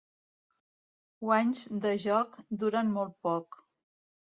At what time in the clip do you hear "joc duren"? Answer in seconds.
2.05-2.93